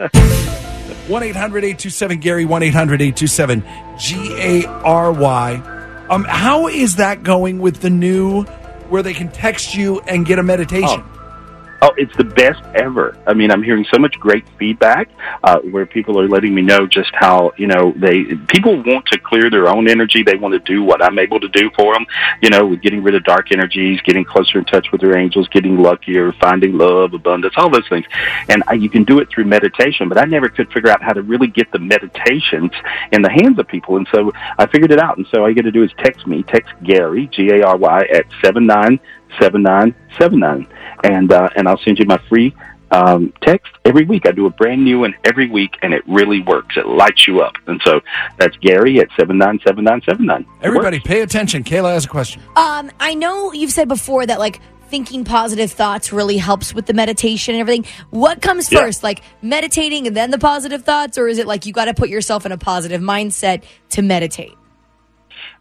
[0.00, 1.08] Yes.
[1.08, 3.64] One 827 Gary, 1 800 827
[3.98, 6.06] G A R Y.
[6.08, 8.42] Um, how is that going with the new
[8.88, 11.04] where they can text you and get a meditation?
[11.04, 11.19] Oh,
[11.96, 13.16] it's the best ever.
[13.26, 15.08] I mean, I'm hearing so much great feedback
[15.44, 19.18] uh, where people are letting me know just how you know they people want to
[19.18, 20.22] clear their own energy.
[20.22, 22.06] They want to do what I'm able to do for them.
[22.42, 25.48] You know, with getting rid of dark energies, getting closer in touch with their angels,
[25.48, 28.06] getting luckier, finding love, abundance, all those things.
[28.48, 30.08] And I, you can do it through meditation.
[30.08, 32.72] But I never could figure out how to really get the meditations
[33.12, 33.96] in the hands of people.
[33.96, 35.16] And so I figured it out.
[35.16, 37.76] And so all you got to do is text me, text Gary G A R
[37.76, 39.00] Y at seven nine
[39.40, 40.66] seven nine seven nine,
[41.04, 42.54] and uh, and I'll send you my free
[42.90, 44.26] um, text every week.
[44.26, 46.76] I do a brand new one every week, and it really works.
[46.76, 48.00] It lights you up, and so
[48.38, 50.46] that's Gary at seven nine seven nine seven nine.
[50.62, 51.64] Everybody, pay attention.
[51.64, 52.42] Kayla has a question.
[52.56, 56.92] Um, I know you've said before that like thinking positive thoughts really helps with the
[56.92, 57.86] meditation and everything.
[58.10, 58.80] What comes Yeah.
[58.80, 61.94] first, like meditating and then the positive thoughts, or is it like you got to
[61.94, 64.54] put yourself in a positive mindset to meditate?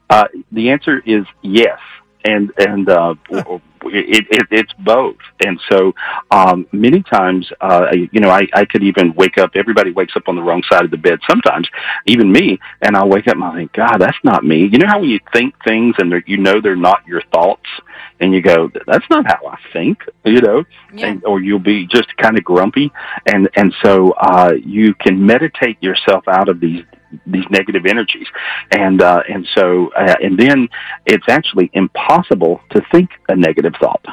[0.10, 1.78] Uh, the answer is yes,
[2.24, 3.16] and and uh,
[3.86, 5.18] it, it, it's both.
[5.46, 5.94] And so
[6.32, 9.52] um, many times, uh, you know, I, I could even wake up.
[9.56, 11.68] Everybody wakes up on the wrong side of the bed sometimes,
[12.06, 12.60] even me.
[12.82, 14.68] And I'll wake up and I think, God, that's not me.
[14.72, 17.68] You know how when you think things and you know they're not your thoughts,
[18.20, 20.00] and you go, that's not how I think.
[20.26, 20.64] You know,
[20.94, 21.08] Yeah.
[21.08, 22.92] and, or you'll be just kind of grumpy,
[23.26, 26.84] and and so uh, you can meditate yourself out of these
[27.26, 28.28] these negative energies
[28.72, 30.70] and uh, and so uh, and then
[31.08, 34.06] it's actually impossible to think a negative thought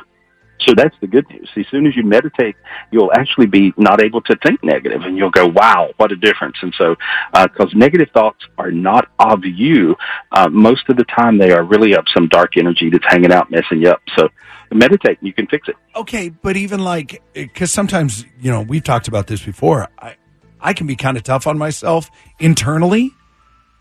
[0.61, 2.57] so that's the good news as soon as you meditate
[2.91, 6.57] you'll actually be not able to think negative and you'll go wow what a difference
[6.63, 6.97] and so
[7.33, 9.95] because negative thoughts are not of you
[10.33, 13.51] uh, most of the time they are really of some dark energy that's hanging out
[13.51, 14.29] messing you up so
[14.73, 18.85] meditate and you can fix it Okay, but even like, because sometimes, you know, we've
[18.85, 19.89] talked about this before.
[19.99, 20.17] I,
[20.61, 23.13] I can be kind of tough on myself internally.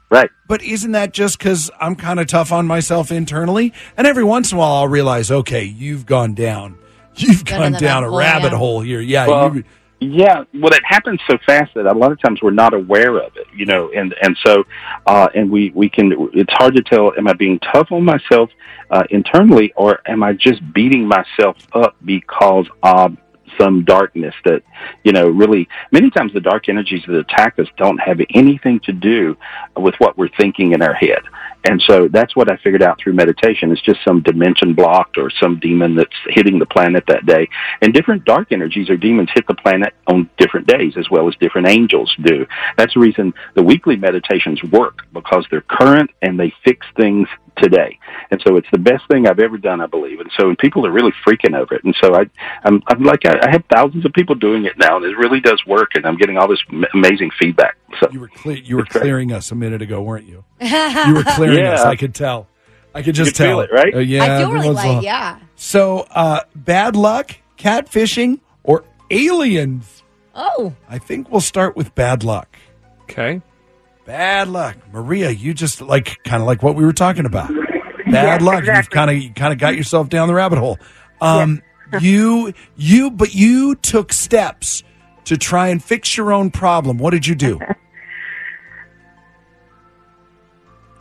[0.10, 3.74] Right But isn't that just because I'm kind of tough on myself internally?
[3.98, 6.78] And every once in a while, I'll realize, okay, you've gone down.
[7.18, 8.58] You've Gone gone down a rabbit hole, rabbit yeah.
[8.58, 9.00] hole here.
[9.00, 9.28] Yeah.
[9.28, 9.64] Well, you,
[10.02, 13.36] Yeah, well, it happens so fast that a lot of times we're not aware of
[13.38, 14.66] it, you know, and and so,
[15.08, 16.30] uh, and we we can.
[16.34, 17.14] It's hard to tell.
[17.18, 18.50] Am I being tough on myself
[18.92, 23.16] uh, internally, or am I just beating myself up because of
[23.60, 24.64] some darkness that,
[25.04, 28.92] you know, really many times the dark energies that attack us don't have anything to
[28.92, 29.38] do
[29.76, 31.22] with what we're thinking in our head.
[31.68, 33.72] And so that's what I figured out through meditation.
[33.72, 37.50] It's just some dimension blocked or some demon that's hitting the planet that day.
[37.82, 41.36] And different dark energies or demons hit the planet on different days as well as
[41.40, 42.46] different angels do.
[42.78, 47.28] That's the reason the weekly meditations work because they're current and they fix things
[47.58, 48.00] today.
[48.32, 50.20] And so it's the best thing I've ever done, I believe.
[50.20, 51.84] And so and people are really freaking over it.
[51.84, 52.26] And so I,
[52.64, 55.40] I'm, I'm like, I, I have thousands of people doing it now and it really
[55.40, 55.92] does work.
[55.96, 57.78] And I'm getting all this m- amazing feedback.
[58.00, 59.02] So you were cle- you were That's right.
[59.02, 60.44] clearing us a minute ago, weren't you?
[60.62, 61.82] You were clearing us.
[61.82, 62.48] I could tell.
[62.94, 63.94] I could just could feel tell it, right?
[63.94, 65.04] Uh, yeah, I feel really once light.
[65.04, 65.40] Yeah.
[65.56, 70.04] So, uh, bad luck, catfishing, or aliens?
[70.34, 72.58] Oh, I think we'll start with bad luck.
[73.04, 73.42] Okay.
[74.06, 75.32] Bad luck, Maria.
[75.32, 77.50] You just like kind of like what we were talking about.
[78.12, 78.64] Bad luck.
[78.78, 80.78] You've kind of you kind of got yourself down the rabbit hole.
[81.22, 81.62] Um,
[82.00, 84.84] you you but you took steps
[85.26, 87.00] to try and fix your own problem.
[87.00, 87.60] What did you do?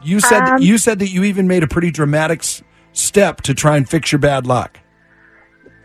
[0.03, 2.63] You said Um, you said that you even made a pretty dramatic s-
[2.93, 4.79] step to try and fix your bad luck.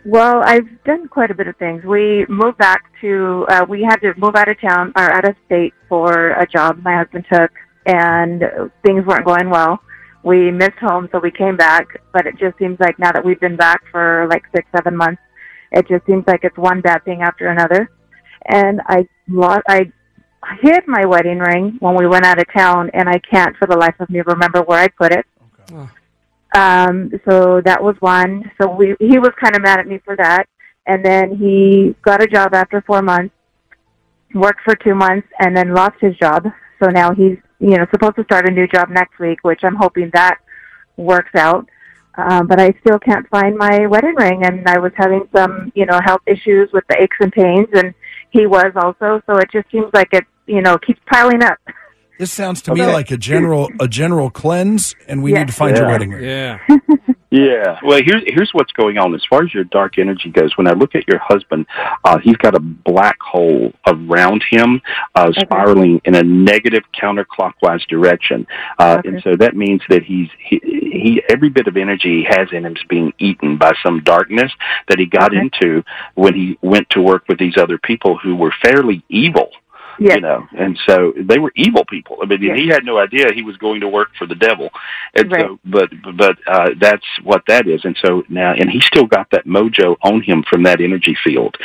[0.06, 1.84] Well, I've done quite a bit of things.
[1.84, 5.36] We moved back to, uh, we had to move out of town or out of
[5.46, 7.52] state for a job my husband took,
[7.86, 8.44] and
[8.86, 9.80] things weren't going well.
[10.24, 13.40] We missed home, so we came back, but it just seems like now that we've
[13.40, 15.22] been back for like six, seven months,
[15.72, 17.90] it just seems like it's one bad thing after another.
[18.46, 19.92] And I lost, I
[20.62, 23.78] hid my wedding ring when we went out of town, and I can't for the
[23.78, 25.26] life of me remember where I put it.
[26.56, 28.50] Um, so that was one.
[28.60, 30.46] So we he was kind of mad at me for that,
[30.88, 33.34] and then he got a job after four months,
[34.34, 36.48] worked for two months, and then lost his job.
[36.82, 39.76] So now he's you know, supposed to start a new job next week, which I'm
[39.76, 40.40] hoping that
[40.98, 41.68] works out.
[42.16, 45.86] Um, but I still can't find my wedding ring, and I was having some, you
[45.86, 47.94] know, health issues with the aches and pains, and
[48.32, 49.22] he was also.
[49.26, 51.58] So it just seems like it, you know, keeps piling up.
[52.20, 55.40] This sounds to me like a general a general cleanse, and we Yeah.
[55.40, 56.24] need to find your wedding ring.
[56.24, 56.60] Yeah.
[57.32, 57.78] Yeah.
[57.84, 60.58] Well, here's here's what's going on as far as your dark energy goes.
[60.58, 61.68] When I look at your husband,
[62.04, 64.82] uh, he's got a black hole around him,
[65.14, 68.48] uh, spiraling in a negative counterclockwise direction,
[68.80, 69.10] uh, Okay.
[69.10, 72.66] and so that means that he's he, he every bit of energy he has in
[72.66, 74.52] him is being eaten by some darkness
[74.88, 75.38] that he got Okay.
[75.42, 75.84] into
[76.16, 79.52] when he went to work with these other people who were fairly evil.
[80.00, 80.16] Yes.
[80.16, 82.18] You know, and so they were evil people.
[82.22, 82.58] I mean, Yes.
[82.58, 84.70] he had no idea he was going to work for the devil,
[85.14, 85.42] and Right.
[85.42, 87.84] so, but but uh, that's what that is.
[87.84, 91.58] And so now, and he still got that mojo on him from that energy field,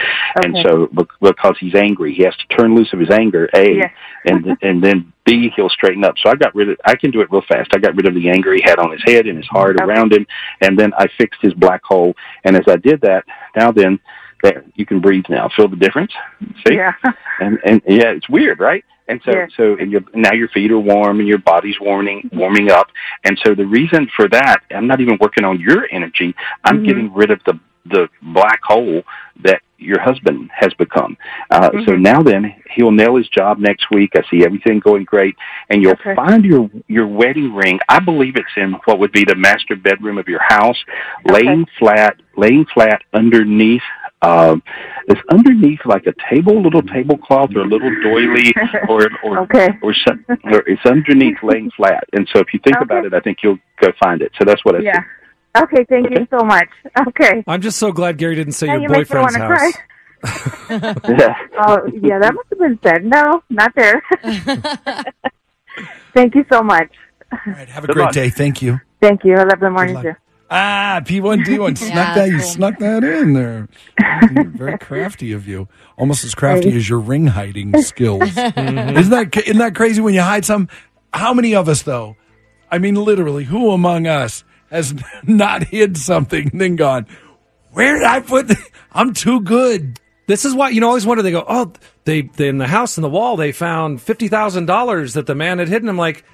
[0.43, 3.49] and so bec- because he's angry, he has to turn loose of his anger.
[3.55, 3.91] A, Yes.
[4.25, 6.17] and and then B, he'll straighten up.
[6.19, 6.77] So I got rid of.
[6.85, 7.71] I can do it real fast.
[7.73, 9.85] I got rid of the anger he had on his head and his heart Okay.
[9.85, 10.27] around him,
[10.61, 12.15] and then I fixed his black hole.
[12.43, 13.25] And as I did that,
[13.57, 14.01] now then.
[14.45, 15.49] There, you can breathe now.
[15.57, 16.13] Feel the difference?
[16.69, 16.75] See?
[16.75, 16.93] Yeah.
[17.41, 18.85] and and yeah, it's weird, right?
[19.09, 19.51] And so Yes.
[19.57, 22.89] so and your, now your feet are warm and your body's warming warming up,
[23.25, 26.35] and so the reason for that, I'm not even working on your energy.
[26.63, 26.87] I'm Mhm.
[26.87, 29.03] getting rid of the the black hole
[29.43, 31.17] that your husband has become.
[31.51, 32.01] Uh, So Mhm.
[32.01, 34.13] now then, he'll nail his job next week.
[34.17, 35.37] I see everything going great,
[35.69, 36.15] and you'll Okay.
[36.15, 37.81] find your your wedding ring.
[37.89, 40.83] I believe it's in what would be the master bedroom of your house,
[41.29, 41.35] Okay.
[41.47, 43.83] laying flat, laying flat underneath.
[44.25, 44.63] Um,
[45.09, 48.53] it's underneath like a table, little tablecloth, or a little doily,
[48.89, 49.69] or or Okay.
[49.83, 52.05] or, some, or it's underneath laying flat.
[52.15, 52.85] And so, if you think Okay.
[52.85, 54.33] about it, I think you'll go find it.
[54.39, 54.93] So that's what I Yeah.
[54.95, 55.05] think.
[55.73, 55.85] Okay.
[55.89, 56.69] Thank you so much.
[57.09, 57.45] Okay.
[57.47, 59.59] I'm just so glad Gary didn't say Now your you boyfriend's house.
[59.59, 59.71] cry.
[61.07, 61.35] Yeah.
[61.59, 63.05] Oh, yeah, that must have been said.
[63.05, 64.03] No, not there.
[66.15, 66.91] Thank you so much.
[67.31, 68.13] All right, have a Good great luck.
[68.15, 68.31] day.
[68.31, 68.81] Thank you.
[69.03, 69.35] Thank you.
[69.37, 70.13] I love the morning too.
[70.57, 72.29] Ah, P1D1 snuck Yeah, that.
[72.29, 72.47] You cool.
[72.47, 73.69] snuck that in there.
[74.53, 75.67] Very crafty of you.
[75.97, 78.23] Almost as crafty as your ring hiding skills.
[78.23, 80.69] Isn't that isn't that crazy when you hide some?
[81.13, 82.17] How many of us though?
[82.71, 87.07] I mean, literally, who among us has not hid something and then gone?
[87.73, 88.49] Where did I put?
[88.49, 88.57] The,
[88.93, 89.99] I'm too good.
[90.29, 90.87] This is why you know.
[90.87, 91.23] I always wonder.
[91.25, 91.73] They go, oh,
[92.05, 93.37] they, they in the house in the wall.
[93.37, 95.89] They found fifty thousand dollars that the man had hidden.
[95.89, 96.25] I'm like,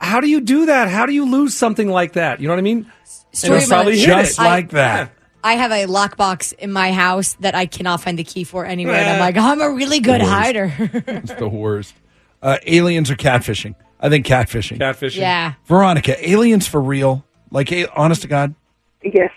[0.00, 0.88] how do you do that?
[0.88, 2.40] How do you lose something like that?
[2.40, 2.90] You know what I mean?
[3.32, 4.00] Story And probably life.
[4.00, 4.42] hid Just it.
[4.42, 5.12] like that.
[5.42, 8.96] I have a lockbox in my house that I cannot find the key for anywhere.
[8.96, 10.72] And I'm like, oh, I'm a really good hider.
[10.78, 11.94] It's the worst.
[12.42, 13.74] Uh, aliens are catfishing.
[14.00, 14.78] I think catfishing.
[14.78, 15.16] Catfishing.
[15.20, 15.54] yeah.
[15.66, 17.24] Veronica, aliens for real?
[17.50, 18.54] Like, a- honest to God?
[19.02, 19.30] Yes.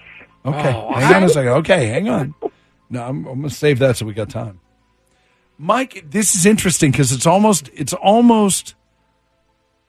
[0.45, 1.51] Okay, Oh, hang on a second.
[1.53, 2.35] Okay, hang on.
[2.89, 4.59] No, I'm, I'm going to save that so we got time.
[5.57, 8.75] Mike, this is interesting because it's almost it's almost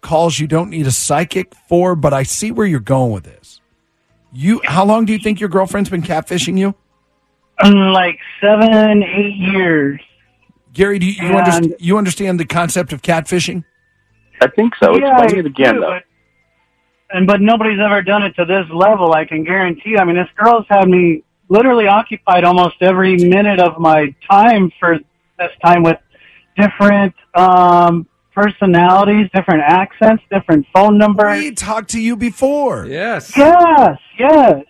[0.00, 3.60] calls you don't need a psychic for, but I see where you're going with this.
[4.34, 6.74] You, how long do you think your girlfriend's been catfishing you,
[7.62, 10.00] Um, like seven, eight years.
[10.72, 10.98] Gary?
[10.98, 13.64] Do you, you, And- understand, you understand the concept of catfishing?
[14.40, 14.96] I think so.
[14.96, 15.90] Yeah, Explain it again, do, though.
[15.90, 16.02] But,
[17.16, 19.12] and but nobody's ever done it to this level.
[19.12, 19.90] I can guarantee.
[19.90, 19.98] you.
[19.98, 24.98] I mean, this girl's had me literally occupied almost every minute of my time for
[25.38, 25.98] this time with
[26.56, 31.38] different um, personalities, different accents, different phone numbers.
[31.38, 32.86] We talked to you before.
[32.86, 33.36] Yes.
[33.36, 34.62] Yes, yes.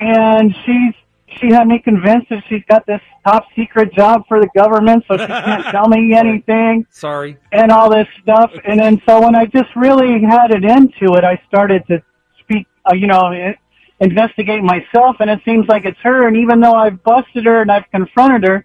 [0.00, 0.94] And she's
[1.38, 5.16] she had me convinced that she's got this top secret job for the government, so
[5.16, 7.36] she can't tell me anything Sorry.
[7.52, 8.50] and all this stuff.
[8.64, 12.02] And then so when I just really had it into it, I started to
[12.40, 13.56] speak, uh, you know, i-
[14.00, 16.26] investigate myself, and it seems like it's her.
[16.26, 18.64] And even though I've busted her and I've confronted her,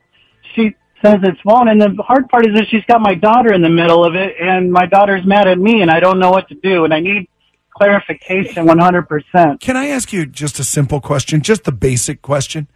[0.56, 1.68] she says it's one.
[1.68, 4.36] And the hard part is that she's got my daughter in the middle of it,
[4.42, 7.00] and my daughter's mad at me, and I don't know what to do, and I
[7.00, 7.28] need
[7.76, 9.60] clarification 100%.
[9.60, 12.68] Can I ask you just a simple question, just the basic question?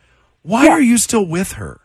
[0.41, 0.71] Why Yeah.
[0.71, 1.81] are you still with her?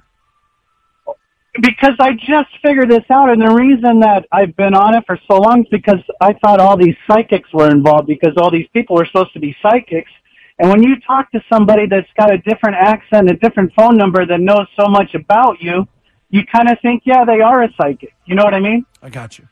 [1.63, 5.17] because I just figured this out, and the reason that I've been on it for
[5.31, 8.97] so long is because I thought all these psychics were involved because all these people
[8.97, 10.11] were supposed to be psychics.
[10.59, 14.27] And when you talk to somebody that's got a different accent, a different phone number
[14.27, 15.87] that knows so much about you,
[16.35, 18.13] you kind of think, yeah, they are a psychic.
[18.25, 18.85] You know what I mean?
[19.01, 19.47] I got you.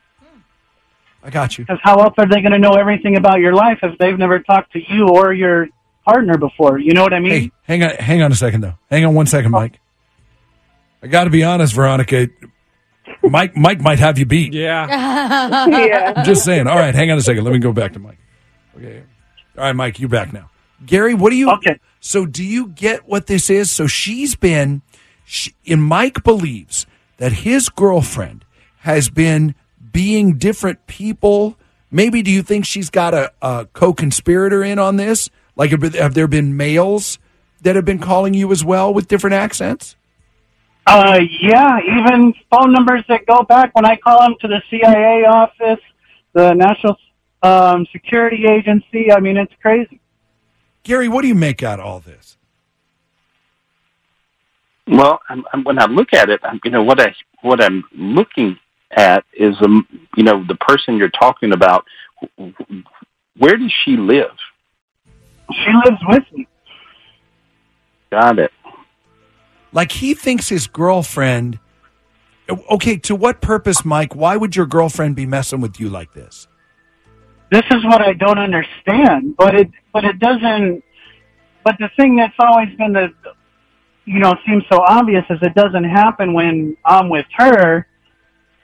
[1.22, 1.64] I got you.
[1.64, 4.40] Because how else are they going to know everything about your life if they've never
[4.40, 5.68] talked to you or your
[6.04, 6.80] partner before?
[6.80, 7.30] You know what I mean?
[7.30, 8.74] Hey, hang on, hang on a second though.
[8.90, 9.78] Hang on one second, Mike.
[11.04, 12.26] I got to be honest, Veronica.
[13.22, 14.52] Mike, Mike might have you beat.
[14.52, 14.86] Yeah.
[15.68, 16.14] Yeah.
[16.16, 16.66] I'm just saying.
[16.66, 17.44] All right, hang on a second.
[17.44, 18.18] Let me go back to Mike.
[18.76, 19.04] Okay.
[19.56, 20.50] All right, Mike, you back now.
[20.84, 21.48] Gary, what do you?
[21.52, 21.78] Okay.
[22.00, 23.70] So, do you get what this is?
[23.70, 24.82] So, she's been,
[25.32, 26.86] she, and Mike believes
[27.18, 28.44] that his girlfriend
[28.78, 29.54] has been
[29.92, 31.56] being different people
[31.94, 35.28] Maybe do you think she's got a, a co-conspirator in on this?
[35.54, 37.18] Like, have, have there been males
[37.60, 39.94] that have been calling you as well with different accents?
[40.86, 45.26] Uh, yeah, even phone numbers that go back when I call them to the CIA
[45.26, 45.84] office,
[46.32, 46.96] the National
[47.42, 49.12] um, Security Agency.
[49.12, 50.00] I mean, it's crazy.
[50.84, 52.31] Gary, what do you make out of all this?
[54.92, 57.82] Well, I'm, I'm, when I look at it, I'm, you know what I what I'm
[57.96, 58.58] looking
[58.94, 61.84] at is um, you know the person you're talking about.
[63.38, 64.36] Where does she live?
[65.50, 66.46] She lives with me.
[68.10, 68.52] Got it.
[69.72, 71.58] Like he thinks his girlfriend.
[72.70, 74.14] Okay, to what purpose, Mike?
[74.14, 76.46] Why would your girlfriend be messing with you like this?
[77.50, 80.84] This is what I don't understand, but it but it doesn't.
[81.64, 83.14] But the thing that's always been the,
[84.04, 87.86] you know, it seems so obvious is it doesn't happen when I'm with her,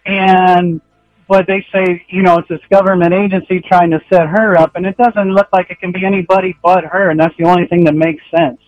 [0.07, 0.81] and
[1.29, 4.87] but they say you know it's this government agency trying to set her up, and
[4.87, 7.85] it doesn't look like it can be anybody but her, and that's the only thing
[7.85, 8.61] that makes sense.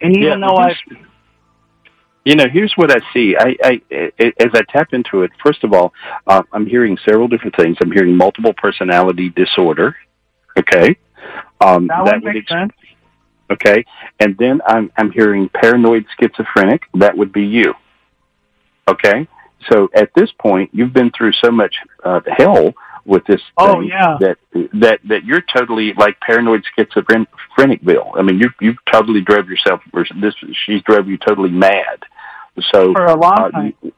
[0.00, 0.74] And even Yeah, though I
[2.24, 3.36] You know, here's what I see.
[3.38, 5.92] I, I, I as I tap into it, first of all,
[6.26, 7.76] uh, I'm hearing several different things.
[7.82, 9.96] I'm hearing multiple personality disorder.
[10.58, 10.96] Okay,
[11.60, 12.72] um, that would make ex- sense.
[13.50, 13.84] Okay,
[14.20, 16.82] and then I'm I'm hearing paranoid schizophrenic.
[16.94, 17.74] That would be you.
[18.88, 19.28] Okay,
[19.70, 21.74] so at this point, you've been through so much
[22.04, 22.72] uh, hell
[23.04, 23.40] with this.
[23.58, 24.16] Oh, thing yeah.
[24.20, 24.38] that
[24.74, 27.28] that that you're totally like paranoid schizophrenic.
[27.84, 28.12] Bill.
[28.16, 29.80] I mean, you you totally drove yourself.
[29.92, 30.34] Or this
[30.64, 32.02] she's drove you totally mad.
[32.72, 33.74] So For a long uh, time.
[33.82, 33.92] you-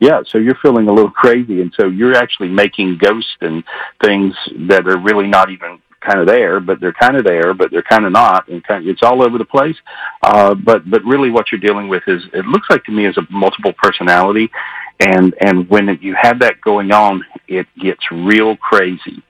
[0.00, 3.64] yeah, so you're feeling a little crazy, and so you're actually making ghosts and
[4.04, 4.34] things
[4.68, 7.82] that are really not even kind of there, but they're kind of there, but they're
[7.82, 9.76] kind of not, and kind it's all over the place.
[10.22, 13.16] Uh, but but really, what you're dealing with is it looks like to me is
[13.16, 14.50] a multiple personality,
[15.00, 19.22] and and when you have that going on, it gets real crazy.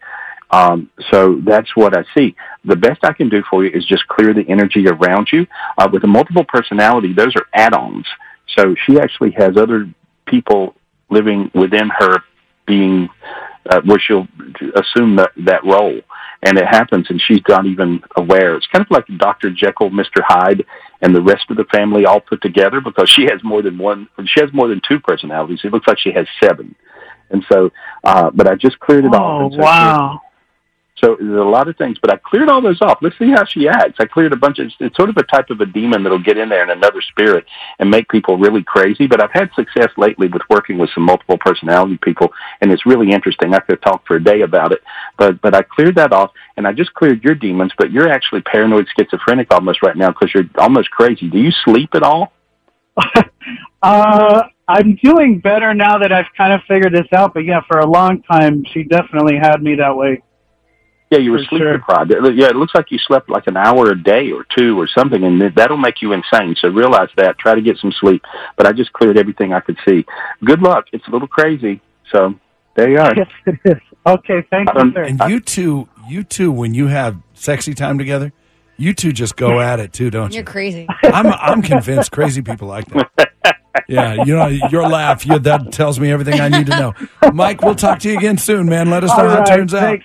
[0.51, 2.37] Um, so that's what I see.
[2.65, 5.47] The best I can do for you is just clear the energy around you.
[5.77, 8.07] Uh, with a multiple personality, those are add-ons.
[8.57, 9.93] So she actually has other
[10.27, 10.77] people
[11.11, 12.19] living within her
[12.67, 13.09] being
[13.71, 14.27] uh, where she'll
[14.77, 16.01] assume that that role.
[16.43, 18.55] And it happens and she's not even aware.
[18.57, 20.65] It's kind of like dr jekyll mr hyde
[21.01, 24.09] and the rest of the family all put together because she has more than one
[24.27, 25.61] she has more than two personalities.
[25.65, 26.75] It looks like she has seven.
[27.31, 27.71] And so
[28.05, 30.21] uh but i just cleared it off Oh and so she- wow!
[30.97, 32.99] So there's a lot of things, but I cleared all those off.
[33.03, 33.97] Let's see how she acts.
[33.99, 34.71] I cleared a bunch of.
[34.79, 37.45] It's sort of a type of a demon that'll get in there in another spirit
[37.81, 39.09] and make people really crazy.
[39.09, 43.11] But I've had success lately with working with some multiple personality people, and it's really
[43.11, 43.55] interesting.
[43.55, 44.83] I could talk for a day about it,
[45.19, 47.73] but but I cleared that off, and I just cleared your demons.
[47.77, 51.29] But you're actually paranoid schizophrenic almost right now because you're almost crazy.
[51.29, 52.33] Do you sleep at all?
[53.85, 57.35] Uh, I'm doing better now that I've kind of figured this out.
[57.35, 60.23] But yeah, for a long time, she definitely had me that way.
[61.15, 61.73] Yeah, you were For sleep sure.
[61.79, 62.11] deprived.
[62.35, 65.23] Yeah, it looks like you slept like an hour a day or two or something,
[65.23, 66.57] and that- that'll make you insane.
[66.61, 67.39] So realize that.
[67.39, 68.23] Try to get some sleep.
[68.57, 70.05] But I just cleared everything I could see.
[70.45, 70.87] Good luck.
[70.93, 71.81] It's a little crazy.
[72.13, 72.35] So
[72.77, 73.13] there you are.
[73.17, 73.83] Yes, it is.
[74.07, 75.05] Okay, thank you, Um, sir.
[75.05, 78.33] And you two, you two, when you have sexy time together,
[78.77, 80.39] you two just go at it too, don't you?
[80.39, 80.53] You're you?
[80.53, 80.87] crazy.
[81.05, 83.09] I'm I'm convinced crazy people like that.
[83.89, 86.95] Yeah, you know, your laugh, you, that tells me everything I need to know.
[87.33, 88.89] Mike, we'll talk to you again soon, man.
[88.89, 89.99] Let us know All how it right, turns out.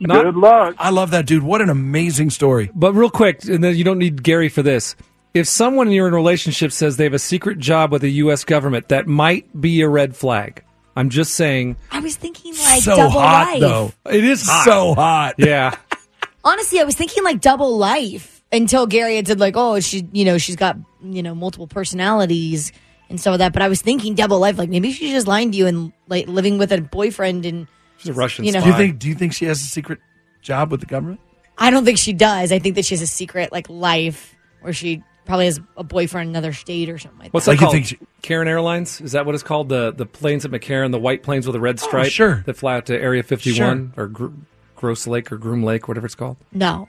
[0.00, 0.14] Thanks.
[0.14, 0.74] Not- Good luck.
[0.78, 1.42] I love that dude.
[1.42, 2.70] What an amazing story.
[2.74, 4.96] But real quick, and then you don't need Gary for this.
[5.34, 8.42] If someone you're in a relationship says they have a secret job with the U.S.
[8.44, 10.64] government, that might be a red flag.
[10.96, 11.76] I'm just saying.
[11.92, 13.60] I was thinking like so double hot life.
[13.60, 13.92] though.
[14.10, 14.64] It is hot.
[14.64, 15.34] So hot.
[15.38, 15.76] Yeah.
[16.44, 20.24] Honestly, I was thinking like double life until Gary had said like, oh, she, you
[20.24, 22.72] know, she's got you know multiple personalities
[23.08, 23.52] and stuff like that.
[23.52, 26.26] But I was thinking double life, like maybe she's just lying to you and like
[26.26, 27.46] living with a boyfriend.
[27.46, 27.68] And
[28.00, 28.98] She's a Russian You know- Do you think?
[28.98, 29.98] Do you think she has a secret
[30.42, 31.20] job with the government?
[31.58, 32.50] I don't think she does.
[32.52, 36.30] I think that she has a secret like life where she probably has a boyfriend
[36.30, 37.52] in another state or something like What's that.
[37.52, 37.74] that Like you called?
[37.74, 39.00] think she- Karen Airlines?
[39.00, 39.68] Is that what it's called?
[39.68, 42.42] The the planes at McCarran, the white planes with a red oh, stripe Oh, sure.
[42.46, 44.28] that fly out to Area 51 or Gr-
[44.76, 46.38] Gross Lake or Groom Lake, whatever it's called.
[46.52, 46.88] No,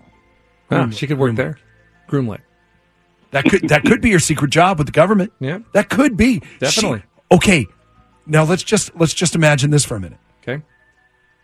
[0.69, 1.57] Huh, she could work there.
[2.07, 2.39] Groom Lake.
[3.31, 5.33] That could that could be your secret job with the government.
[5.39, 5.59] Yeah.
[5.73, 6.41] That could be.
[6.59, 6.99] Definitely.
[6.99, 7.65] She- okay.
[8.25, 10.19] Now let's just let's just imagine this for a minute.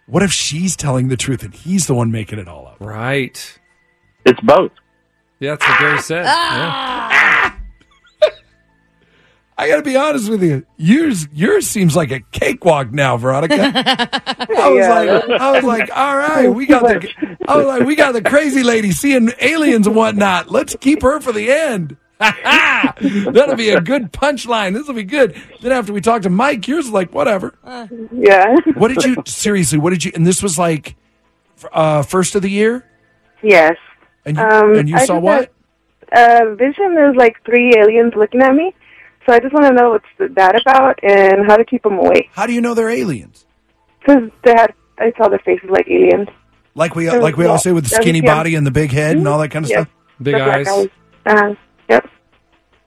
[0.08, 0.14] Okay.
[0.14, 2.78] What if she's telling the truth and he's the one making it all up?
[2.80, 3.60] Right.
[4.26, 4.72] It's both.
[5.40, 6.26] Yeah, that's what Gary said.
[6.28, 7.58] Ah!
[8.22, 8.30] Yeah.
[9.60, 10.66] I got to be honest with you.
[10.78, 13.56] Yours yours seems like a cakewalk now, Veronica.
[13.60, 17.96] I was like, I was like, all right, we got the, I was like, we
[17.96, 20.52] got the crazy lady seeing aliens and whatnot.
[20.52, 21.98] Let's keep her for the end.
[22.20, 24.74] That'll be a good punchline.
[24.74, 25.36] This will be good.
[25.62, 27.54] Then after we talk to Mike, yours is like whatever.
[28.12, 28.56] Yeah.
[28.76, 29.78] What did you seriously?
[29.78, 30.12] What did you?
[30.16, 30.96] And this was like
[31.72, 32.86] uh, first of the year,
[33.44, 33.76] yes.
[34.26, 35.52] and you Um, and you saw what?
[36.12, 36.96] had- Uh, vision.
[36.96, 38.74] There's like three aliens looking at me.
[39.26, 42.30] So I just want to know what's that about and how to keep them away.
[42.32, 43.46] How do you know they're aliens?
[44.00, 46.30] Because they had, I saw their faces like aliens.
[46.76, 47.52] Like we Uh, like we yeah.
[47.52, 49.70] all say with the skinny body and the big head and all that kind of
[49.72, 49.82] Yeah.
[49.82, 49.90] stuff.
[50.22, 50.68] Big The black eyes.
[50.68, 50.88] eyes.
[51.26, 51.56] Uh,
[51.90, 52.10] yep.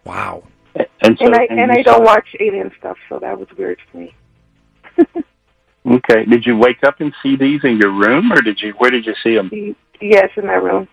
[0.04, 0.44] Wow.
[0.74, 3.78] And so, And I and you I don't watch alien stuff, so that was weird
[3.90, 4.14] for me.
[5.86, 6.24] Okay.
[6.24, 8.72] Did you wake up and see these in your room, or did you?
[8.78, 9.50] Where did you see them?
[10.00, 10.88] Yes, in my room.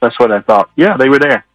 [0.00, 0.70] That's what I thought.
[0.76, 1.46] Yeah, they were there.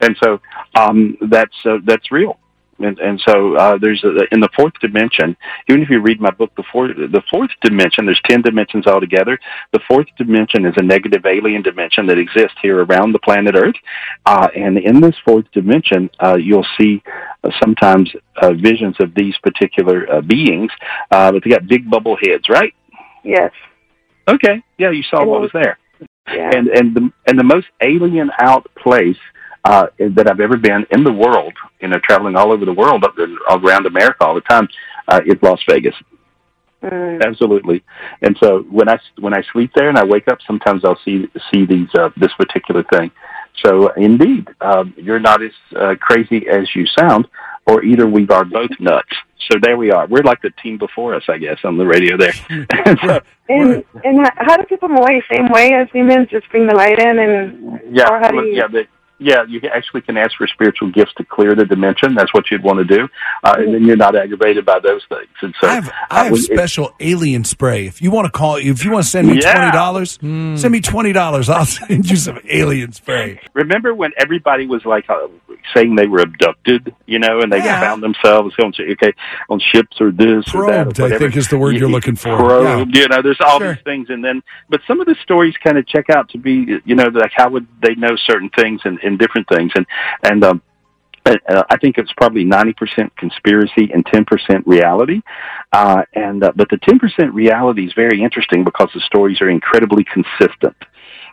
[0.00, 0.40] And so
[0.74, 2.38] um, that's uh, that's real.
[2.82, 5.36] And, and so uh, there's a, in the fourth dimension.
[5.68, 8.06] Even if you read my book, the fourth the fourth dimension.
[8.06, 9.38] There's ten dimensions altogether.
[9.72, 13.76] The fourth dimension is a negative alien dimension that exists here around the planet Earth.
[14.26, 17.02] Uh, and in this fourth dimension, uh, you'll see
[17.44, 18.10] uh, sometimes
[18.42, 20.70] uh, visions of these particular uh, beings.
[21.10, 22.72] Uh, but they got big bubble heads, right?
[23.24, 23.52] Yes.
[24.28, 24.62] Okay.
[24.78, 25.78] Yeah, you saw what was there
[26.28, 26.50] Yeah.
[26.56, 29.16] and and the and the most alien out place
[29.64, 33.04] uh, that I've ever been in the world, you know, traveling all over the world,
[33.04, 34.68] up there, around America all the time,
[35.08, 35.94] uh, is Las Vegas.
[36.82, 37.22] Mm.
[37.26, 37.82] Absolutely.
[38.22, 41.28] And so when I when I sleep there and I wake up, sometimes I'll see
[41.52, 43.10] see these uh, this particular thing.
[43.62, 47.28] So indeed, um, you're not as uh, crazy as you sound,
[47.66, 49.12] or either we are both nuts.
[49.50, 50.06] So there we are.
[50.06, 52.32] We're like the team before us, I guess, on the radio there.
[52.86, 55.22] And so- And and how do people them away?
[55.30, 58.54] Same way as humans, just bring the light in and Yeah, Or how do you-
[58.56, 58.86] yeah, but,
[59.20, 59.44] yeah.
[59.48, 62.14] You actually can ask for spiritual gifts to clear the dimension.
[62.14, 63.08] That's what you'd want to do,
[63.44, 65.28] uh, and then you're not aggravated by those things.
[65.42, 67.86] And so, I have I uh, have it- special alien spray.
[67.86, 69.52] If you want to call, if you want to send me Yeah.
[69.54, 71.48] twenty dollars, send me twenty dollars.
[71.48, 73.40] I'll send you some alien spray.
[73.54, 75.28] remember when everybody was like uh,
[75.74, 77.80] saying they were abducted, you know, and they Yeah.
[77.80, 79.12] found themselves on okay
[79.48, 80.94] on ships or this or that.
[80.94, 82.36] Probed, or I think is the word you're looking for.
[82.36, 83.74] Probed, you know, there's all Sure.
[83.74, 86.78] these things, and then but some of the stories kind of check out to be,
[86.84, 89.86] you know, like how would they know certain things and, and different things, and
[90.24, 90.62] and um,
[91.26, 95.20] uh, I think it's probably ninety percent conspiracy and ten percent reality.
[95.72, 99.50] Uh, and uh, but the ten percent reality is very interesting because the stories are
[99.50, 100.76] incredibly consistent.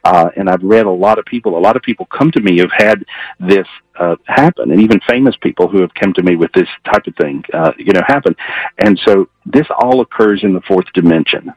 [0.07, 1.57] Uh, and I've read a lot of people.
[1.57, 3.03] A lot of people come to me who've had
[3.41, 3.67] this
[3.99, 7.15] uh, happen, and even famous people who have come to me with this type of
[7.17, 8.33] thing, uh, you know, happen.
[8.77, 11.51] And so this all occurs in the fourth dimension.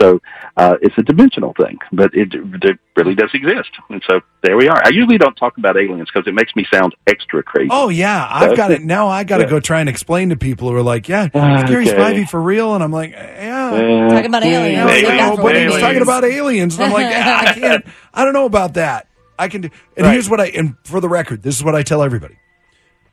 [0.00, 0.20] So
[0.56, 3.70] uh, it's a dimensional thing, but it, it really does exist.
[3.90, 4.80] And so there we are.
[4.84, 7.68] I usually don't talk about aliens because it makes me sound extra crazy.
[7.70, 9.08] Oh yeah, I've got it now.
[9.08, 11.88] I got to go try and explain to people who are like, "Yeah, is Gary
[11.88, 11.94] Okay.
[11.96, 14.76] Spivey for real?" And I'm like, "Yeah." Uh, Talking about aliens.
[14.78, 15.36] No, Aliens.
[15.38, 17.84] no, but he was talking about aliens, and I'm like, yeah, I can't.
[18.12, 19.08] I don't know about that.
[19.38, 19.70] I can do.
[19.96, 20.12] And Right.
[20.12, 20.46] here's what I.
[20.46, 22.36] And for the record, this is what I tell everybody.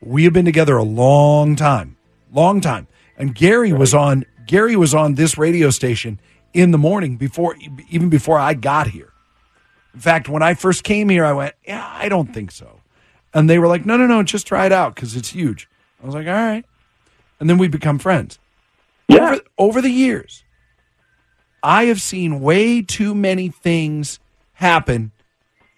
[0.01, 1.97] We have been together a long time,
[2.33, 2.87] long time.
[3.17, 4.25] And Gary was on.
[4.47, 6.19] Gary was on this radio station
[6.53, 7.55] in the morning before,
[7.89, 9.11] even before I got here.
[9.93, 12.79] In fact, when I first came here, I went, "Yeah, I don't think so,"
[13.33, 15.67] and they were like, "No, no, no, just try it out because it's huge."
[16.01, 16.65] I was like, "All right,"
[17.39, 18.39] and then we become friends.
[19.07, 19.17] Yeah.
[19.17, 20.43] Over, over the years,
[21.63, 24.19] I have seen way too many things
[24.53, 25.11] happen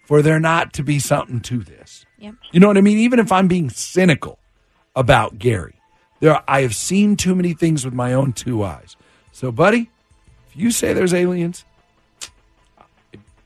[0.04, 2.06] for there not to be something to this.
[2.18, 2.34] Yep.
[2.52, 2.98] You know what I mean?
[2.98, 4.38] Even if I'm being cynical
[4.94, 5.74] about Gary,
[6.20, 8.96] there I have seen too many things with my own two eyes.
[9.32, 9.90] So, buddy,
[10.54, 11.64] if you say there's aliens,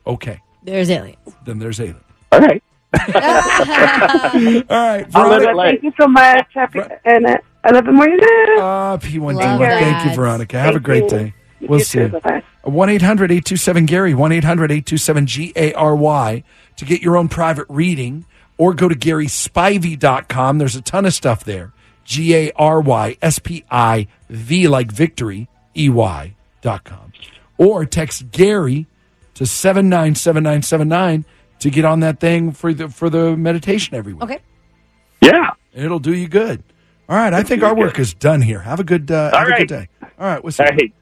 [0.07, 1.17] okay, There's aliens.
[1.45, 2.03] then there's aliens.
[2.33, 2.63] All right.
[2.93, 3.01] All
[4.71, 5.51] right, I'll Veronica.
[5.51, 6.47] it thank you so much.
[6.55, 8.19] Happy and uh, I love the morning.
[8.23, 9.35] Uh, P1D1.
[9.35, 10.15] Love Thank you.
[10.17, 10.59] Veronica.
[10.59, 11.09] Have a great you.
[11.11, 11.35] day.
[11.61, 11.99] We'll You see.
[11.99, 12.09] too.
[12.09, 12.43] Bye-bye.
[12.63, 16.45] 1 800 827 Gary, 1 800 827 G A R Y
[16.77, 18.25] to get your own private reading
[18.57, 20.59] or go to GarySpivey.com.
[20.59, 21.73] There's a ton of stuff there.
[22.05, 27.13] G A R Y S P I V like victory, E Y dot com.
[27.57, 28.87] Or text Gary
[29.35, 31.25] to 797979
[31.61, 34.23] to get on that thing for the, for the meditation every week.
[34.23, 34.39] Okay.
[35.21, 35.51] Yeah.
[35.73, 36.63] It'll do you good.
[37.09, 37.33] All right.
[37.33, 38.61] I think our work is done here.
[38.61, 39.89] Have a good, uh, All have a good day.
[40.03, 40.43] All right.
[40.43, 40.63] We'll see.
[40.65, 40.93] All you.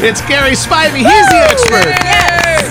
[0.00, 0.98] It's Gary Spivey.
[0.98, 2.28] He's the expert.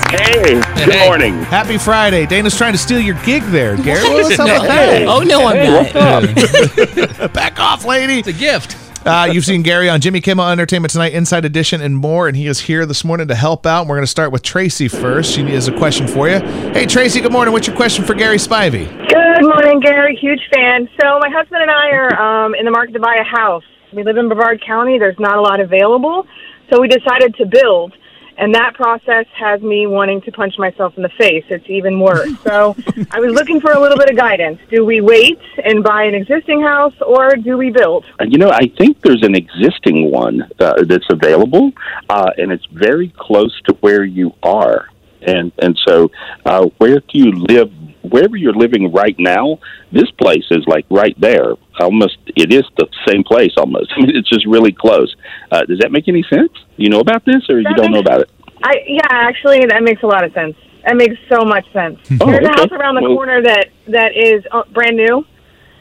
[0.10, 1.34] Hey, good morning.
[1.44, 2.26] Happy Friday.
[2.26, 4.02] Dana's trying to steal your gig there, Gary.
[4.10, 5.06] What's up with that?
[5.06, 7.34] Oh no, I'm not.
[7.34, 8.20] Back off, lady.
[8.20, 8.78] It's a gift.
[9.08, 12.46] Uh, you've seen Gary on Jimmy Kimmel Entertainment Tonight, Inside Edition, and more, and he
[12.46, 13.88] is here this morning to help out.
[13.88, 15.32] We're going to start with Tracy first.
[15.32, 16.40] She has a question for you.
[16.74, 17.54] Hey, Tracy, good morning.
[17.54, 18.86] What's your question for Gary Spivey?
[19.08, 20.18] Good morning, Gary.
[20.20, 20.90] Huge fan.
[21.00, 23.64] So my husband and I are um, in the market to buy a house.
[23.94, 25.00] We live in Brevard County.
[25.00, 26.28] There's not a lot available,
[26.70, 27.94] so we decided to build.
[28.38, 31.44] And that process has me wanting to punch myself in the face.
[31.50, 32.30] It's even worse.
[32.42, 32.76] So
[33.12, 34.60] I was looking for a little bit of guidance.
[34.70, 38.06] Do we wait and buy an existing house or do we build?
[38.20, 41.72] Uh, You know, I think there's an existing one uh, that's available,
[42.10, 44.90] uh, and it's very close to where you are.
[45.22, 46.12] And and so,
[46.46, 47.72] uh, where do you live?
[48.10, 49.60] Wherever you're living right now,
[49.92, 51.54] this place is like right there.
[51.80, 53.92] Almost, it is the same place almost.
[53.98, 55.16] I mean, it's just really close.
[55.52, 56.52] Uh, does that make any sense?
[56.78, 58.30] You know about this, or you don't know about it?
[58.64, 60.56] I yeah, actually, that makes a lot of sense.
[60.86, 62.00] That makes so much sense.
[62.22, 65.26] Oh, There's a house around the Well- corner that that is uh, brand new,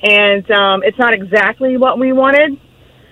[0.03, 2.59] and um, it's not exactly what we wanted,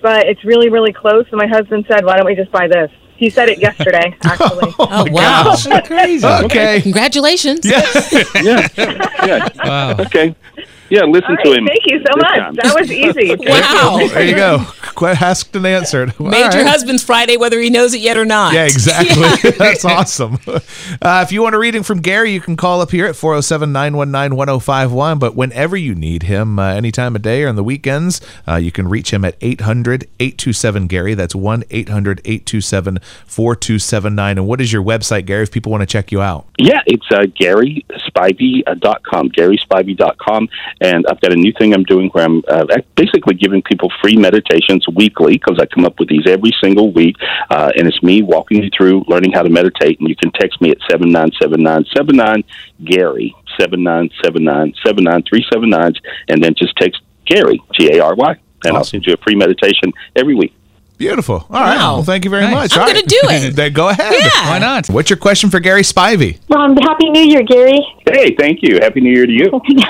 [0.02, 1.24] but it's really really close.
[1.30, 4.28] And my husband said, "Why don't we just buy this?" He said it yesterday, oh
[4.30, 4.74] actually.
[4.78, 5.54] Oh, wow.
[5.84, 6.26] Crazy.
[6.26, 6.80] Okay.
[6.82, 7.64] Congratulations.
[7.64, 7.82] Yeah,
[9.24, 9.48] yeah.
[9.64, 9.96] Wow.
[10.00, 10.34] Okay,
[10.90, 11.02] yeah.
[11.04, 11.66] Listen All to him.
[11.66, 12.36] thank you so much.
[12.36, 12.54] time.
[12.54, 13.34] That was easy.
[13.54, 13.98] Wow.
[14.08, 14.64] There you go.
[14.96, 16.12] Que- Asked and answered.
[16.20, 18.52] All Made your husband's Friday whether he knows it yet or not.
[18.54, 19.50] Yeah, exactly.
[19.58, 20.38] That's awesome.
[20.46, 23.72] Uh, if you want a reading from Gary, you can call up here at 407
[23.72, 25.18] 919 1051.
[25.18, 28.56] But whenever you need him, uh, any time of day or on the weekends, uh,
[28.56, 31.14] you can reach him at 800 827 Gary.
[31.14, 34.38] That's 1 800 827 4279.
[34.38, 36.46] And what is your website, Gary, if people want to check you out?
[36.58, 37.22] Yeah, it's uh,
[38.14, 40.48] GarySpivey.com, GarySpivey.com.
[40.80, 44.16] And I've got a new thing I'm doing where I'm uh, basically giving people free
[44.16, 47.16] meditations weekly because I come up with these every single week.
[47.50, 50.00] Uh, and it's me walking you through learning how to meditate.
[50.00, 52.44] And you can text me at 797979
[52.84, 55.94] Gary, 797979
[56.28, 58.36] and then just text Gary, G A R Y.
[58.64, 60.54] And I'll send you a free meditation every week.
[61.04, 61.34] Beautiful.
[61.50, 61.76] All right.
[61.76, 61.94] Wow.
[61.96, 62.54] Well, thank you very Nice.
[62.54, 62.72] much.
[62.72, 63.06] I'm All gonna right.
[63.06, 63.56] do it.
[63.56, 64.10] then go ahead.
[64.10, 64.48] Yeah.
[64.48, 64.86] Why not?
[64.88, 66.38] What's your question for Gary Spivey?
[66.56, 67.78] Um, Happy New Year, Gary.
[68.10, 68.78] Hey, thank you.
[68.80, 69.60] Happy New Year to you.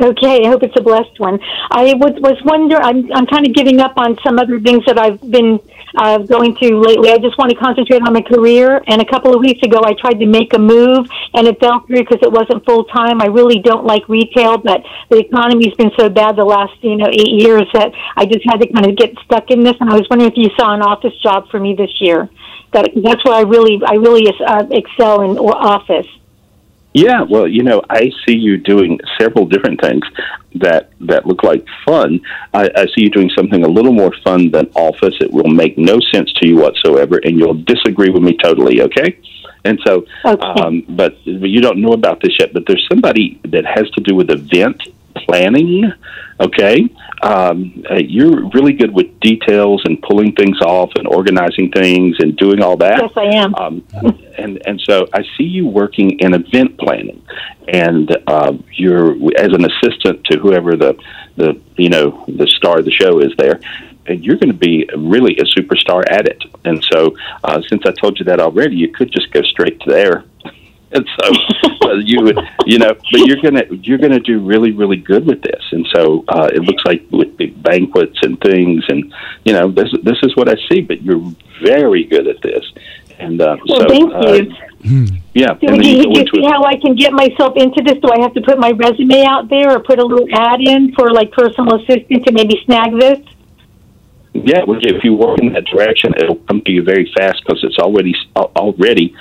[0.00, 1.40] Okay, I hope it's a blessed one.
[1.70, 4.98] I was, was wondering, I'm, I'm kind of giving up on some other things that
[4.98, 5.58] I've been
[5.96, 7.10] uh, going through lately.
[7.10, 8.82] I just want to concentrate on my career.
[8.86, 11.80] And a couple of weeks ago, I tried to make a move, and it fell
[11.86, 13.20] through because it wasn't full time.
[13.20, 17.08] I really don't like retail, but the economy's been so bad the last, you know,
[17.10, 19.76] eight years that I just had to kind of get stuck in this.
[19.80, 22.28] And I was wondering if you saw an office job for me this year.
[22.72, 26.08] That that's where I really, I really uh, excel in office.
[26.94, 30.04] Yeah, well, you know, I see you doing several different things
[30.54, 32.20] that that look like fun.
[32.54, 35.16] I, I see you doing something a little more fun than Office.
[35.20, 38.80] It will make no sense to you whatsoever, and you'll disagree with me totally.
[38.82, 39.18] Okay,
[39.64, 40.60] and so, Okay.
[40.60, 42.52] um, but, but you don't know about this yet.
[42.52, 44.80] But there's somebody that has to do with event
[45.14, 45.92] planning.
[46.40, 46.88] Okay,
[47.22, 52.36] um, uh, you're really good with details and pulling things off and organizing things and
[52.36, 53.00] doing all that.
[53.00, 53.54] Yes, I am.
[53.54, 53.86] Um,
[54.36, 57.24] and and so I see you working in event planning,
[57.68, 60.98] and uh, you're as an assistant to whoever the
[61.36, 63.60] the you know the star of the show is there.
[64.06, 66.44] And you're going to be really a superstar at it.
[66.66, 69.90] And so, uh, since I told you that already, you could just go straight to
[69.90, 70.24] there.
[70.96, 74.96] And so uh, you would, you know, but you're gonna you're gonna do really really
[74.96, 75.62] good with this.
[75.72, 79.12] And so uh, it looks like with big banquets and things, and
[79.44, 80.82] you know, this this is what I see.
[80.82, 81.20] But you're
[81.64, 82.64] very good at this.
[83.18, 84.32] And uh, Well, so, thank uh,
[84.84, 85.06] you.
[85.34, 87.98] yeah, Do and then you, you you see how I can get myself into this?
[87.98, 90.92] Do I have to put my resume out there or put a little ad in
[90.94, 93.18] for like personal assistant to maybe snag this?
[94.34, 97.62] Yeah, well, if you work in that direction, it'll come to you very fast because
[97.62, 99.14] it's already already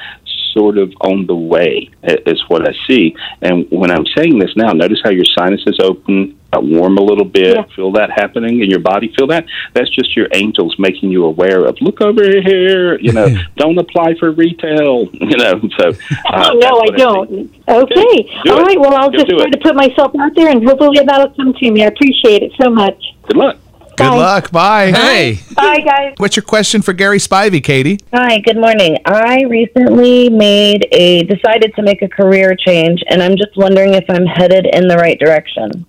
[0.53, 1.89] sort of on the way.
[2.03, 3.15] Is what I see.
[3.41, 7.25] And when I'm saying this now, notice how your sinuses open, uh, warm a little
[7.25, 7.55] bit.
[7.55, 7.63] Yeah.
[7.75, 9.13] Feel that happening in your body.
[9.17, 9.45] Feel that.
[9.73, 11.77] That's just your angels making you aware of.
[11.81, 12.99] Look over here.
[12.99, 15.09] You know, don't apply for retail.
[15.23, 15.91] You know, so.
[16.25, 17.31] Uh, oh, no, I don't.
[17.67, 18.41] Okay.
[18.43, 18.63] Do All it.
[18.63, 18.79] right.
[18.79, 19.51] Well, I'll just try it.
[19.51, 21.83] to put myself out there and hopefully that'll come to me.
[21.83, 23.01] I appreciate it so much.
[23.23, 23.57] Good luck.
[23.95, 24.15] Good Bye.
[24.17, 24.51] luck.
[24.51, 24.91] Bye.
[24.91, 25.39] Hey.
[25.53, 26.13] Bye, guys.
[26.17, 27.99] What's your question for Gary Spivey, Katie?
[28.11, 28.97] Hi, good morning.
[29.05, 34.05] I recently made a decided to make a career change and I'm just wondering if
[34.09, 35.85] I'm headed in the right direction.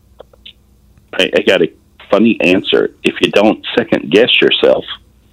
[1.14, 1.72] I, I got a
[2.10, 2.94] funny answer.
[3.02, 4.84] If you don't second guess yourself,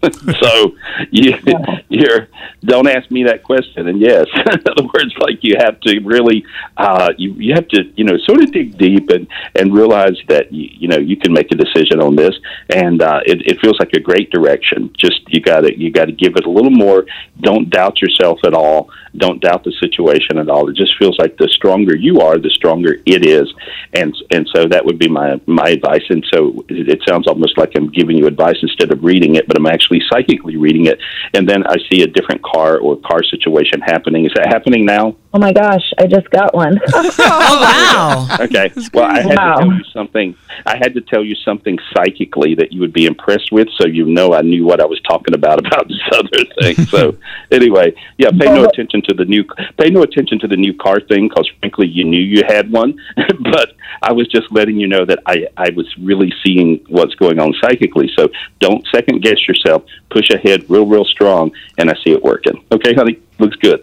[0.42, 0.76] so
[1.12, 1.34] you
[1.90, 2.28] you're
[2.64, 3.88] don't ask me that question.
[3.88, 6.44] And yes, in other words, like you have to really
[6.78, 10.52] uh, you you have to you know sort of dig deep and and realize that
[10.52, 12.36] you, you know you can make a decision on this,
[12.70, 14.92] and uh, it, it feels like a great direction.
[14.98, 17.06] Just you got to you got to give it a little more.
[17.40, 18.90] Don't doubt yourself at all.
[19.18, 20.70] Don't doubt the situation at all.
[20.70, 23.52] It just feels like the stronger you are, the stronger it is,
[23.94, 26.04] and and so that would be my my advice.
[26.10, 29.48] And so it, it sounds almost like I'm giving you advice instead of reading it,
[29.48, 31.00] but I'm actually psychically reading it.
[31.34, 34.26] And then I see a different car or car situation happening.
[34.26, 35.16] Is that happening now?
[35.34, 36.78] Oh my gosh, I just got one.
[36.94, 38.28] oh wow.
[38.42, 38.70] Okay.
[38.94, 39.56] Well, I had Wow.
[39.56, 40.36] to tell you something.
[40.66, 44.06] I had to tell you something psychically that you would be impressed with, so you
[44.06, 46.86] know I knew what I was talking about about this other thing.
[46.88, 47.16] So
[47.52, 49.46] anyway, yeah, pay no attention to the new
[49.80, 53.00] pay no attention to the new car thing because frankly you knew you had one,
[53.54, 57.40] but I was just letting you know that I I was really seeing what's going
[57.40, 58.12] on psychically.
[58.18, 58.28] So
[58.60, 59.86] don't second guess yourself.
[60.10, 62.66] Push ahead real real strong, and I see it working.
[62.70, 63.82] Okay, honey, looks good.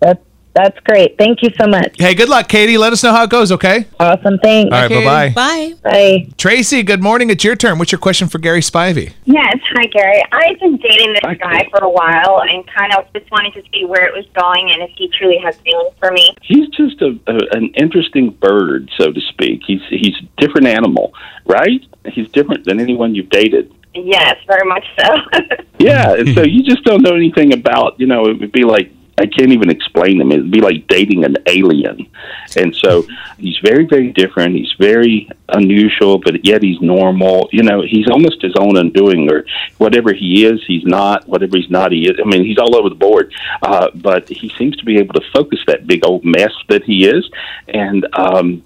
[0.00, 0.20] That's
[0.54, 1.16] that's great.
[1.18, 1.96] Thank you so much.
[1.98, 2.76] Hey, good luck, Katie.
[2.76, 3.86] Let us know how it goes, okay?
[3.98, 4.38] Awesome.
[4.38, 4.74] Thanks.
[4.74, 5.30] All right, bye-bye.
[5.30, 5.74] Bye.
[5.82, 6.28] Bye.
[6.36, 7.30] Tracy, good morning.
[7.30, 7.78] It's your turn.
[7.78, 9.12] What's your question for Gary Spivey?
[9.24, 10.22] Yes, hi Gary.
[10.32, 13.84] I've been dating this guy for a while and kind of just wanted to see
[13.84, 16.34] where it was going and if he truly has feelings for me.
[16.42, 19.62] He's just a, a an interesting bird, so to speak.
[19.66, 21.14] He's he's a different animal,
[21.46, 21.80] right?
[22.12, 23.72] He's different than anyone you've dated.
[23.94, 25.14] Yes, very much so.
[25.78, 27.98] Yeah, and so you just don't know anything about.
[27.98, 30.32] You know, it would be like I can't even explain him.
[30.32, 32.08] It'd be like dating an alien.
[32.56, 33.04] And so
[33.38, 34.56] he's very, very different.
[34.56, 37.48] He's very unusual, but yet he's normal.
[37.52, 39.44] You know, he's almost his own undoing, or
[39.78, 41.28] whatever he is, he's not.
[41.28, 42.18] Whatever he's not, he is.
[42.18, 43.32] I mean, he's all over the board.
[43.62, 47.06] Uh, but he seems to be able to focus that big old mess that he
[47.06, 47.28] is,
[47.68, 48.62] and um,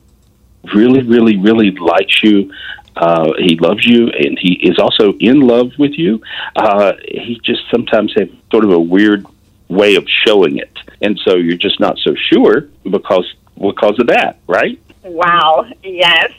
[0.74, 2.52] really, really, really likes you.
[2.96, 6.22] Uh, he loves you, and he is also in love with you.
[6.54, 9.26] Uh, he just sometimes have sort of a weird
[9.68, 14.38] way of showing it, and so you're just not so sure because because of that,
[14.46, 14.78] right?
[15.06, 15.66] wow.
[15.82, 16.32] Yes.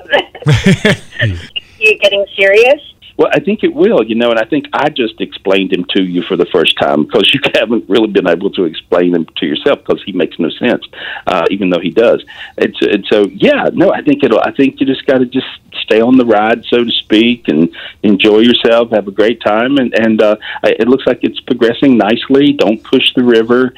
[1.80, 2.82] you're getting serious?
[3.18, 6.04] Well, I think it will, you know, and I think I just explained him to
[6.04, 9.46] you for the first time because you haven't really been able to explain him to
[9.46, 10.86] yourself because he makes no sense,
[11.26, 12.24] uh, even though he does.
[12.58, 14.40] It's, and so, yeah, no, I think it'll.
[14.40, 15.48] I think you just got to just
[15.82, 19.94] stay on the ride, so to speak, and enjoy yourself, have a great time, and
[19.96, 22.54] and uh, it looks like it's progressing nicely.
[22.54, 23.74] Don't push the river.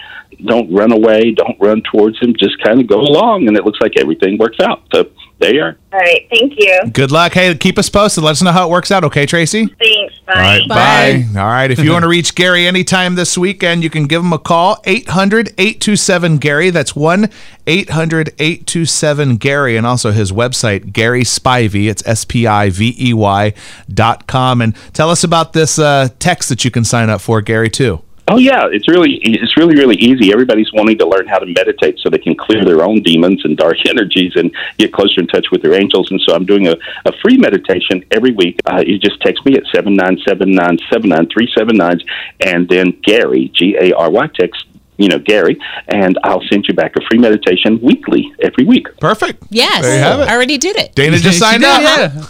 [0.45, 1.31] Don't run away.
[1.31, 2.35] Don't run towards him.
[2.37, 4.83] Just kind of go along, and it looks like everything works out.
[4.93, 5.77] So there you are.
[5.91, 6.27] All right.
[6.29, 6.81] Thank you.
[6.91, 7.33] Good luck.
[7.33, 8.23] Hey, keep us posted.
[8.23, 9.65] Let us know how it works out, okay, Tracy?
[9.65, 10.19] Thanks.
[10.25, 10.33] Bye.
[10.33, 11.25] All right, bye.
[11.39, 14.31] All right, if you want to reach Gary anytime this weekend, you can give him
[14.33, 16.69] a call 800-827-GARY.
[16.69, 21.89] That's 1-800-827-GARY and also his website Gary Spivey.
[21.89, 23.53] It's S P I V E Y
[23.91, 27.41] dot com and tell us about this uh, text that you can sign up for,
[27.41, 28.03] Gary, too.
[28.31, 30.31] Oh yeah, it's really it's really really easy.
[30.31, 33.57] Everybody's wanting to learn how to meditate so they can clear their own demons and
[33.57, 36.11] dark energies and get closer in touch with their angels.
[36.11, 38.59] And so I'm doing a, a free meditation every week.
[38.65, 41.99] Uh, you just text me at seven nine seven nine seven nine three seven nine,
[42.41, 44.65] and then Gary G A R Y text
[44.99, 45.57] you know Gary,
[45.87, 48.87] and I'll send you back a free meditation weekly every week.
[48.99, 49.43] Perfect.
[49.49, 49.81] Yes.
[49.81, 50.27] There you have it.
[50.27, 50.93] I already did it.
[50.93, 51.79] Dana just signed up.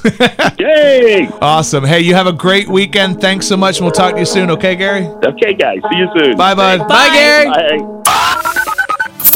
[0.60, 1.28] Yay!
[1.42, 1.84] Awesome.
[1.84, 3.20] Hey, you have a great weekend.
[3.20, 3.82] Thanks so much.
[3.82, 5.06] We'll talk to you soon, okay, Gary?
[5.06, 5.80] Okay, guys.
[5.92, 6.38] See you soon.
[6.38, 6.88] Bye, bud.
[6.88, 7.46] Bye, Gary.
[7.50, 7.96] Bye.